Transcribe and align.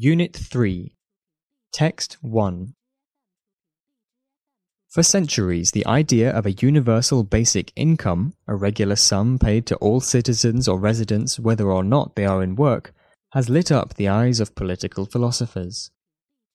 Unit 0.00 0.36
3 0.36 0.94
Text 1.72 2.18
1 2.20 2.74
For 4.88 5.02
centuries, 5.02 5.72
the 5.72 5.84
idea 5.86 6.30
of 6.30 6.46
a 6.46 6.52
universal 6.52 7.24
basic 7.24 7.72
income, 7.74 8.34
a 8.46 8.54
regular 8.54 8.94
sum 8.94 9.40
paid 9.40 9.66
to 9.66 9.76
all 9.78 9.98
citizens 9.98 10.68
or 10.68 10.78
residents 10.78 11.40
whether 11.40 11.72
or 11.72 11.82
not 11.82 12.14
they 12.14 12.24
are 12.24 12.44
in 12.44 12.54
work, 12.54 12.94
has 13.32 13.48
lit 13.48 13.72
up 13.72 13.94
the 13.94 14.06
eyes 14.06 14.38
of 14.38 14.54
political 14.54 15.04
philosophers. 15.04 15.90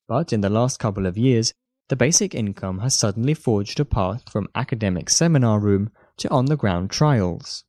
But 0.08 0.32
in 0.32 0.40
the 0.40 0.48
last 0.48 0.78
couple 0.78 1.04
of 1.04 1.18
years, 1.18 1.52
the 1.90 1.96
basic 1.96 2.34
income 2.34 2.78
has 2.78 2.96
suddenly 2.96 3.34
forged 3.34 3.78
a 3.78 3.84
path 3.84 4.22
from 4.30 4.48
academic 4.54 5.10
seminar 5.10 5.60
room 5.60 5.90
to 6.16 6.30
on 6.30 6.46
the 6.46 6.56
ground 6.56 6.88
trials. 6.88 7.64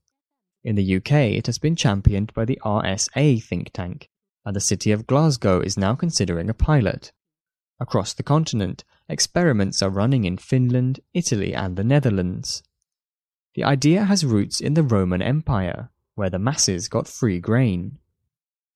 In 0.64 0.76
the 0.76 0.96
UK, 0.96 1.36
it 1.36 1.48
has 1.48 1.57
been 1.57 1.76
championed 1.76 2.34
by 2.34 2.46
the 2.46 2.62
RSA 2.64 3.44
think 3.44 3.73
tank, 3.73 4.07
and 4.46 4.55
the 4.55 4.62
city 4.62 4.91
of 4.91 5.07
Glasgow 5.07 5.59
is 5.59 5.77
now 5.77 5.95
considering 5.95 6.49
a 6.49 6.53
pilot. 6.53 7.12
Across 7.80 8.13
the 8.13 8.23
continent, 8.23 8.84
experiments 9.09 9.81
are 9.81 9.90
running 9.90 10.23
in 10.23 10.38
Finland, 10.38 10.99
Italy, 11.13 11.53
and 11.53 11.76
the 11.76 11.84
Netherlands. 11.84 12.63
The 13.55 13.63
idea 13.63 14.05
has 14.05 14.26
roots 14.26 14.59
in 14.59 14.73
the 14.73 14.84
Roman 14.84 15.22
Empire, 15.22 15.89
where 16.16 16.30
the 16.30 16.39
masses 16.39 16.88
got 16.88 17.08
free 17.08 17.39
grain. 17.39 17.98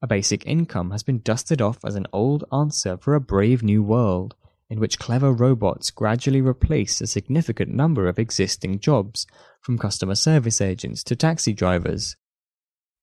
A 0.01 0.07
basic 0.07 0.45
income 0.45 0.91
has 0.91 1.03
been 1.03 1.19
dusted 1.19 1.61
off 1.61 1.79
as 1.85 1.95
an 1.95 2.07
old 2.13 2.43
answer 2.51 2.97
for 2.97 3.15
a 3.15 3.21
brave 3.21 3.61
new 3.61 3.83
world, 3.83 4.35
in 4.69 4.79
which 4.79 4.99
clever 4.99 5.31
robots 5.31 5.91
gradually 5.91 6.41
replace 6.41 7.01
a 7.01 7.07
significant 7.07 7.73
number 7.73 8.07
of 8.07 8.19
existing 8.19 8.79
jobs, 8.79 9.27
from 9.61 9.77
customer 9.77 10.15
service 10.15 10.61
agents 10.61 11.03
to 11.03 11.15
taxi 11.15 11.53
drivers. 11.53 12.15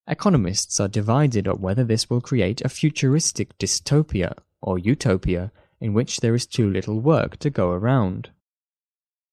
Economists 0.08 0.78
are 0.78 0.88
divided 0.88 1.48
on 1.48 1.60
whether 1.60 1.82
this 1.82 2.08
will 2.08 2.20
create 2.20 2.60
a 2.60 2.68
futuristic 2.68 3.56
dystopia 3.58 4.32
or 4.62 4.78
utopia 4.78 5.50
in 5.80 5.92
which 5.92 6.20
there 6.20 6.34
is 6.34 6.46
too 6.46 6.70
little 6.70 7.00
work 7.00 7.36
to 7.38 7.50
go 7.50 7.70
around. 7.70 8.30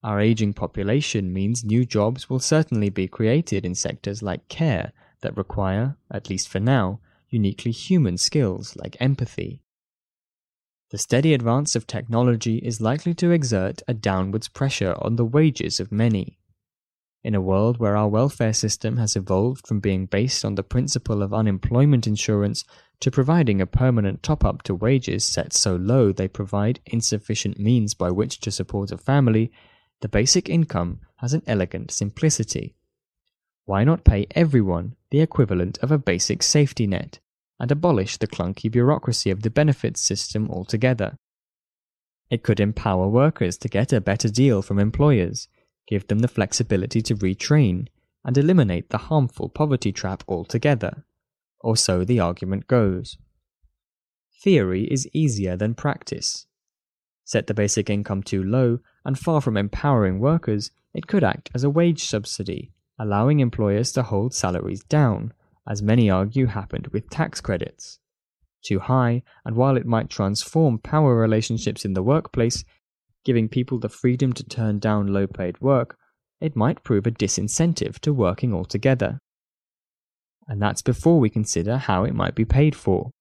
Our 0.03 0.19
aging 0.19 0.53
population 0.53 1.31
means 1.31 1.63
new 1.63 1.85
jobs 1.85 2.29
will 2.29 2.39
certainly 2.39 2.89
be 2.89 3.07
created 3.07 3.65
in 3.65 3.75
sectors 3.75 4.21
like 4.21 4.49
care 4.49 4.91
that 5.21 5.37
require, 5.37 5.95
at 6.11 6.29
least 6.29 6.49
for 6.49 6.59
now, 6.59 6.99
uniquely 7.29 7.71
human 7.71 8.17
skills 8.17 8.75
like 8.75 8.97
empathy. 8.99 9.61
The 10.89 10.97
steady 10.97 11.33
advance 11.33 11.75
of 11.75 11.87
technology 11.87 12.57
is 12.57 12.81
likely 12.81 13.13
to 13.15 13.31
exert 13.31 13.81
a 13.87 13.93
downwards 13.93 14.47
pressure 14.47 14.95
on 14.99 15.15
the 15.15 15.25
wages 15.25 15.79
of 15.79 15.91
many. 15.91 16.37
In 17.23 17.35
a 17.35 17.41
world 17.41 17.77
where 17.77 17.95
our 17.95 18.09
welfare 18.09 18.51
system 18.51 18.97
has 18.97 19.15
evolved 19.15 19.65
from 19.65 19.79
being 19.79 20.07
based 20.07 20.43
on 20.43 20.55
the 20.55 20.63
principle 20.63 21.23
of 21.23 21.33
unemployment 21.33 22.05
insurance 22.05 22.65
to 22.99 23.11
providing 23.11 23.61
a 23.61 23.65
permanent 23.65 24.21
top 24.21 24.43
up 24.43 24.61
to 24.63 24.75
wages 24.75 25.23
set 25.23 25.53
so 25.53 25.77
low 25.77 26.11
they 26.11 26.27
provide 26.27 26.81
insufficient 26.85 27.57
means 27.57 27.93
by 27.93 28.11
which 28.11 28.39
to 28.41 28.51
support 28.51 28.91
a 28.91 28.97
family, 28.97 29.51
the 30.01 30.09
basic 30.09 30.49
income 30.49 30.99
has 31.17 31.33
an 31.33 31.43
elegant 31.47 31.91
simplicity. 31.91 32.75
Why 33.63 33.85
not 33.85 34.03
pay 34.03 34.27
everyone 34.31 34.97
the 35.09 35.21
equivalent 35.21 35.77
of 35.77 35.91
a 35.91 35.97
basic 35.97 36.43
safety 36.43 36.87
net 36.87 37.19
and 37.57 37.71
abolish 37.71 38.17
the 38.17 38.27
clunky 38.27 38.69
bureaucracy 38.69 39.29
of 39.29 39.43
the 39.43 39.49
benefits 39.49 40.01
system 40.01 40.49
altogether? 40.49 41.17
It 42.29 42.43
could 42.43 42.59
empower 42.59 43.07
workers 43.07 43.57
to 43.59 43.69
get 43.69 43.93
a 43.93 44.01
better 44.01 44.27
deal 44.27 44.61
from 44.61 44.79
employers, 44.79 45.47
give 45.87 46.07
them 46.07 46.19
the 46.19 46.27
flexibility 46.27 47.01
to 47.01 47.15
retrain, 47.15 47.87
and 48.25 48.37
eliminate 48.37 48.89
the 48.89 48.97
harmful 48.97 49.49
poverty 49.49 49.91
trap 49.91 50.23
altogether. 50.27 51.05
Or 51.59 51.75
so 51.75 52.03
the 52.03 52.19
argument 52.19 52.67
goes. 52.67 53.17
Theory 54.41 54.85
is 54.85 55.07
easier 55.13 55.55
than 55.55 55.75
practice. 55.75 56.45
Set 57.25 57.47
the 57.47 57.53
basic 57.53 57.89
income 57.89 58.23
too 58.23 58.43
low, 58.43 58.79
and 59.05 59.17
far 59.17 59.41
from 59.41 59.57
empowering 59.57 60.19
workers, 60.19 60.71
it 60.93 61.07
could 61.07 61.23
act 61.23 61.49
as 61.55 61.63
a 61.63 61.69
wage 61.69 62.03
subsidy, 62.03 62.73
allowing 62.99 63.39
employers 63.39 63.91
to 63.93 64.03
hold 64.03 64.33
salaries 64.33 64.83
down, 64.83 65.33
as 65.67 65.81
many 65.81 66.09
argue 66.09 66.47
happened 66.47 66.87
with 66.87 67.09
tax 67.09 67.39
credits. 67.39 67.99
Too 68.63 68.79
high, 68.79 69.23
and 69.45 69.55
while 69.55 69.77
it 69.77 69.85
might 69.85 70.09
transform 70.09 70.77
power 70.79 71.15
relationships 71.15 71.85
in 71.85 71.93
the 71.93 72.03
workplace, 72.03 72.63
giving 73.23 73.49
people 73.49 73.79
the 73.79 73.89
freedom 73.89 74.33
to 74.33 74.43
turn 74.43 74.79
down 74.79 75.07
low 75.07 75.27
paid 75.27 75.59
work, 75.61 75.97
it 76.41 76.55
might 76.55 76.83
prove 76.83 77.07
a 77.07 77.11
disincentive 77.11 77.99
to 77.99 78.13
working 78.13 78.53
altogether. 78.53 79.19
And 80.47 80.61
that's 80.61 80.81
before 80.81 81.19
we 81.19 81.29
consider 81.29 81.77
how 81.77 82.03
it 82.03 82.13
might 82.13 82.35
be 82.35 82.45
paid 82.45 82.75
for. 82.75 83.11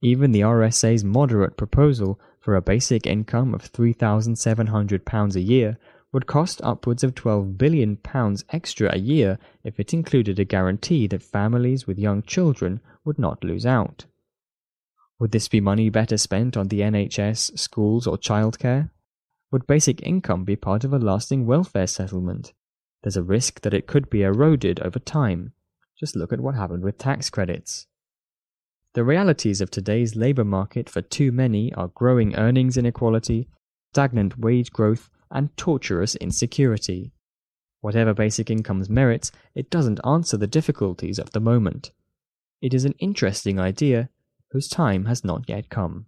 Even 0.00 0.32
the 0.32 0.40
RSA's 0.40 1.04
moderate 1.04 1.56
proposal 1.56 2.18
for 2.40 2.54
a 2.54 2.62
basic 2.62 3.06
income 3.06 3.52
of 3.52 3.70
£3,700 3.70 5.34
a 5.34 5.40
year 5.40 5.76
would 6.12 6.26
cost 6.26 6.60
upwards 6.64 7.04
of 7.04 7.14
£12 7.14 7.58
billion 7.58 7.98
extra 8.50 8.94
a 8.94 8.98
year 8.98 9.38
if 9.64 9.78
it 9.78 9.92
included 9.92 10.38
a 10.38 10.44
guarantee 10.44 11.06
that 11.06 11.22
families 11.22 11.86
with 11.86 11.98
young 11.98 12.22
children 12.22 12.80
would 13.04 13.18
not 13.18 13.44
lose 13.44 13.66
out. 13.66 14.06
Would 15.20 15.32
this 15.32 15.48
be 15.48 15.60
money 15.60 15.90
better 15.90 16.16
spent 16.16 16.56
on 16.56 16.68
the 16.68 16.80
NHS, 16.80 17.58
schools, 17.58 18.06
or 18.06 18.16
childcare? 18.16 18.90
Would 19.50 19.66
basic 19.66 20.00
income 20.02 20.44
be 20.44 20.54
part 20.54 20.84
of 20.84 20.92
a 20.92 20.98
lasting 20.98 21.44
welfare 21.44 21.88
settlement? 21.88 22.52
There's 23.02 23.16
a 23.16 23.22
risk 23.22 23.62
that 23.62 23.74
it 23.74 23.86
could 23.86 24.10
be 24.10 24.22
eroded 24.22 24.78
over 24.80 24.98
time. 24.98 25.54
Just 25.98 26.14
look 26.14 26.32
at 26.32 26.40
what 26.40 26.54
happened 26.54 26.84
with 26.84 26.98
tax 26.98 27.30
credits. 27.30 27.86
The 28.94 29.04
realities 29.04 29.60
of 29.60 29.70
today's 29.70 30.14
labour 30.14 30.44
market 30.44 30.88
for 30.88 31.02
too 31.02 31.32
many 31.32 31.72
are 31.74 31.88
growing 31.88 32.36
earnings 32.36 32.76
inequality, 32.76 33.48
stagnant 33.92 34.38
wage 34.38 34.70
growth, 34.70 35.10
and 35.30 35.54
torturous 35.56 36.14
insecurity. 36.16 37.12
Whatever 37.80 38.14
basic 38.14 38.50
income's 38.50 38.88
merits, 38.88 39.32
it 39.54 39.70
doesn't 39.70 40.00
answer 40.04 40.36
the 40.36 40.46
difficulties 40.46 41.18
of 41.18 41.30
the 41.30 41.40
moment. 41.40 41.90
It 42.60 42.74
is 42.74 42.84
an 42.84 42.94
interesting 42.98 43.58
idea 43.58 44.10
whose 44.50 44.68
time 44.68 45.04
has 45.06 45.24
not 45.24 45.48
yet 45.48 45.68
come. 45.68 46.06